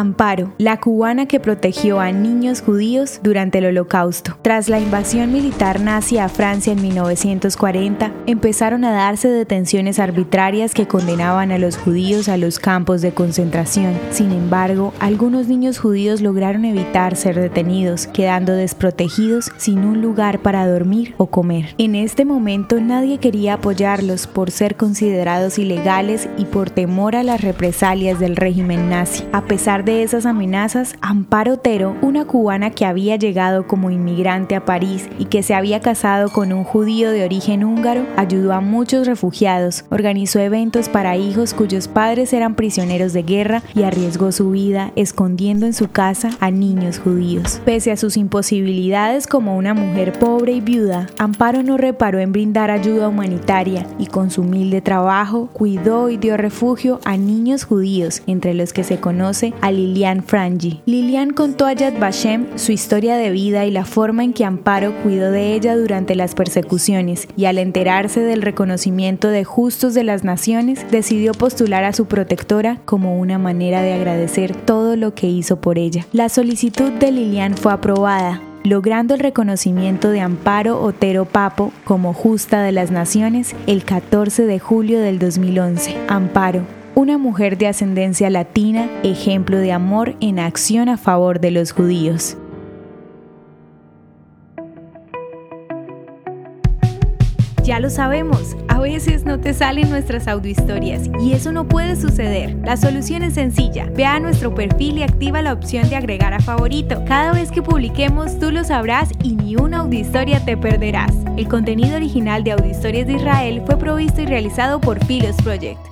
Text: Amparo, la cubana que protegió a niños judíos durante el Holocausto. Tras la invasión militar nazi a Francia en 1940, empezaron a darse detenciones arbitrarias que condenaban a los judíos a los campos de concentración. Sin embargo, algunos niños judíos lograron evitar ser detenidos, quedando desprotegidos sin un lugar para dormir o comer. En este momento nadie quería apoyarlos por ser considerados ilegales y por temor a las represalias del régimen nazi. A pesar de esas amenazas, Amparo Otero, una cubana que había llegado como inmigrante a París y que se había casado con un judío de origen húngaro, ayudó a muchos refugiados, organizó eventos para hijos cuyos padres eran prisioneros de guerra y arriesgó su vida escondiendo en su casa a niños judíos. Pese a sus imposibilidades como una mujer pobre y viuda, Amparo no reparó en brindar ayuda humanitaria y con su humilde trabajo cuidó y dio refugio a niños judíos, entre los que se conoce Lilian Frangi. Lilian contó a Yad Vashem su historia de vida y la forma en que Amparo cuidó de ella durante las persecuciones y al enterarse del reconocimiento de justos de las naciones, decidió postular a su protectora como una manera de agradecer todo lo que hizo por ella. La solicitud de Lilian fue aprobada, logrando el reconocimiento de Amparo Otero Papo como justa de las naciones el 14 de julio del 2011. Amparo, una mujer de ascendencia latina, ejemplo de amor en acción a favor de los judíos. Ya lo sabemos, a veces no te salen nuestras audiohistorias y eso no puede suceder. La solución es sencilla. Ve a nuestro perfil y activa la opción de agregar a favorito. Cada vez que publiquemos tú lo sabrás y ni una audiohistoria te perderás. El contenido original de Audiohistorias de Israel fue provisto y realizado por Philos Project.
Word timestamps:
Amparo, 0.00 0.54
la 0.56 0.80
cubana 0.80 1.26
que 1.26 1.40
protegió 1.40 2.00
a 2.00 2.10
niños 2.10 2.62
judíos 2.62 3.20
durante 3.22 3.58
el 3.58 3.66
Holocausto. 3.66 4.38
Tras 4.40 4.70
la 4.70 4.80
invasión 4.80 5.30
militar 5.30 5.80
nazi 5.80 6.16
a 6.16 6.30
Francia 6.30 6.72
en 6.72 6.80
1940, 6.80 8.10
empezaron 8.26 8.84
a 8.84 8.92
darse 8.92 9.28
detenciones 9.28 9.98
arbitrarias 9.98 10.72
que 10.72 10.88
condenaban 10.88 11.52
a 11.52 11.58
los 11.58 11.76
judíos 11.76 12.30
a 12.30 12.38
los 12.38 12.58
campos 12.58 13.02
de 13.02 13.12
concentración. 13.12 13.92
Sin 14.10 14.32
embargo, 14.32 14.94
algunos 15.00 15.48
niños 15.48 15.78
judíos 15.78 16.22
lograron 16.22 16.64
evitar 16.64 17.14
ser 17.14 17.38
detenidos, 17.38 18.06
quedando 18.06 18.52
desprotegidos 18.52 19.52
sin 19.58 19.84
un 19.84 20.00
lugar 20.00 20.40
para 20.40 20.66
dormir 20.66 21.14
o 21.18 21.26
comer. 21.26 21.74
En 21.76 21.94
este 21.94 22.24
momento 22.24 22.80
nadie 22.80 23.18
quería 23.18 23.54
apoyarlos 23.54 24.26
por 24.26 24.50
ser 24.50 24.76
considerados 24.76 25.58
ilegales 25.58 26.26
y 26.38 26.46
por 26.46 26.70
temor 26.70 27.16
a 27.16 27.22
las 27.22 27.42
represalias 27.42 28.18
del 28.18 28.36
régimen 28.36 28.88
nazi. 28.88 29.24
A 29.32 29.44
pesar 29.44 29.84
de 29.84 29.89
esas 29.90 30.26
amenazas, 30.26 30.94
Amparo 31.00 31.54
Otero, 31.54 31.96
una 32.02 32.24
cubana 32.24 32.70
que 32.70 32.86
había 32.86 33.16
llegado 33.16 33.66
como 33.66 33.90
inmigrante 33.90 34.54
a 34.54 34.64
París 34.64 35.08
y 35.18 35.26
que 35.26 35.42
se 35.42 35.54
había 35.54 35.80
casado 35.80 36.30
con 36.30 36.52
un 36.52 36.64
judío 36.64 37.10
de 37.10 37.24
origen 37.24 37.64
húngaro, 37.64 38.06
ayudó 38.16 38.52
a 38.52 38.60
muchos 38.60 39.06
refugiados, 39.06 39.84
organizó 39.90 40.38
eventos 40.38 40.88
para 40.88 41.16
hijos 41.16 41.54
cuyos 41.54 41.88
padres 41.88 42.32
eran 42.32 42.54
prisioneros 42.54 43.12
de 43.12 43.22
guerra 43.22 43.62
y 43.74 43.82
arriesgó 43.82 44.32
su 44.32 44.50
vida 44.50 44.92
escondiendo 44.96 45.66
en 45.66 45.74
su 45.74 45.90
casa 45.90 46.30
a 46.40 46.50
niños 46.50 46.98
judíos. 46.98 47.60
Pese 47.64 47.92
a 47.92 47.96
sus 47.96 48.16
imposibilidades 48.16 49.26
como 49.26 49.56
una 49.56 49.74
mujer 49.74 50.12
pobre 50.18 50.52
y 50.52 50.60
viuda, 50.60 51.08
Amparo 51.18 51.62
no 51.62 51.76
reparó 51.76 52.18
en 52.18 52.32
brindar 52.32 52.70
ayuda 52.70 53.08
humanitaria 53.08 53.86
y 53.98 54.06
con 54.06 54.30
su 54.30 54.42
humilde 54.42 54.80
trabajo 54.80 55.48
cuidó 55.52 56.10
y 56.10 56.16
dio 56.16 56.36
refugio 56.36 57.00
a 57.04 57.16
niños 57.16 57.64
judíos, 57.64 58.22
entre 58.26 58.54
los 58.54 58.72
que 58.72 58.84
se 58.84 59.00
conoce 59.00 59.52
Lilian 59.70 60.22
Frangi. 60.22 60.80
Lilian 60.86 61.30
contó 61.30 61.66
a 61.66 61.72
Yad 61.72 61.98
Vashem 61.98 62.46
su 62.56 62.72
historia 62.72 63.16
de 63.16 63.30
vida 63.30 63.64
y 63.66 63.70
la 63.70 63.84
forma 63.84 64.24
en 64.24 64.32
que 64.32 64.44
Amparo 64.44 64.94
cuidó 65.02 65.30
de 65.30 65.54
ella 65.54 65.76
durante 65.76 66.14
las 66.14 66.34
persecuciones 66.34 67.28
y 67.36 67.44
al 67.46 67.58
enterarse 67.58 68.20
del 68.20 68.42
reconocimiento 68.42 69.28
de 69.28 69.44
justos 69.44 69.94
de 69.94 70.04
las 70.04 70.24
naciones, 70.24 70.86
decidió 70.90 71.32
postular 71.32 71.84
a 71.84 71.92
su 71.92 72.06
protectora 72.06 72.80
como 72.84 73.18
una 73.18 73.38
manera 73.38 73.82
de 73.82 73.92
agradecer 73.92 74.54
todo 74.54 74.96
lo 74.96 75.14
que 75.14 75.28
hizo 75.28 75.60
por 75.60 75.78
ella. 75.78 76.06
La 76.12 76.28
solicitud 76.28 76.92
de 76.92 77.12
Lilian 77.12 77.56
fue 77.56 77.72
aprobada, 77.72 78.42
logrando 78.64 79.14
el 79.14 79.20
reconocimiento 79.20 80.10
de 80.10 80.20
Amparo 80.20 80.82
Otero 80.82 81.24
Papo 81.24 81.72
como 81.84 82.12
justa 82.12 82.62
de 82.62 82.72
las 82.72 82.90
naciones 82.90 83.54
el 83.66 83.84
14 83.84 84.46
de 84.46 84.58
julio 84.58 85.00
del 85.00 85.18
2011. 85.18 85.96
Amparo, 86.08 86.62
una 87.00 87.16
mujer 87.16 87.56
de 87.56 87.66
ascendencia 87.66 88.28
latina, 88.28 88.86
ejemplo 89.02 89.56
de 89.56 89.72
amor 89.72 90.16
en 90.20 90.38
acción 90.38 90.90
a 90.90 90.98
favor 90.98 91.40
de 91.40 91.50
los 91.50 91.72
judíos. 91.72 92.36
Ya 97.64 97.80
lo 97.80 97.88
sabemos, 97.88 98.54
a 98.68 98.80
veces 98.80 99.24
no 99.24 99.40
te 99.40 99.54
salen 99.54 99.88
nuestras 99.88 100.28
audiohistorias 100.28 101.08
y 101.22 101.32
eso 101.32 101.52
no 101.52 101.66
puede 101.66 101.96
suceder. 101.96 102.54
La 102.64 102.76
solución 102.76 103.22
es 103.22 103.34
sencilla. 103.34 103.88
Ve 103.94 104.04
a 104.04 104.20
nuestro 104.20 104.54
perfil 104.54 104.98
y 104.98 105.02
activa 105.02 105.40
la 105.40 105.54
opción 105.54 105.88
de 105.88 105.96
agregar 105.96 106.34
a 106.34 106.40
favorito. 106.40 107.02
Cada 107.06 107.32
vez 107.32 107.50
que 107.50 107.62
publiquemos 107.62 108.38
tú 108.38 108.50
lo 108.50 108.62
sabrás 108.62 109.08
y 109.22 109.36
ni 109.36 109.56
una 109.56 109.78
audiohistoria 109.78 110.44
te 110.44 110.56
perderás. 110.56 111.14
El 111.38 111.48
contenido 111.48 111.96
original 111.96 112.44
de 112.44 112.52
Audiohistorias 112.52 113.06
de 113.06 113.14
Israel 113.14 113.62
fue 113.64 113.78
provisto 113.78 114.20
y 114.20 114.26
realizado 114.26 114.82
por 114.82 115.02
Philos 115.06 115.36
Project. 115.36 115.89